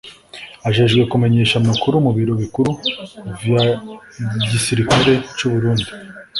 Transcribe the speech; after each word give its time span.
ajejwe 0.67 1.01
kumenyesha 1.11 1.55
amakuru 1.61 1.95
mu 2.05 2.11
biro 2.17 2.33
bikuru 2.41 2.71
vy'igisirikare 3.39 5.13
c'u 5.37 5.47
Burundi 5.53 5.89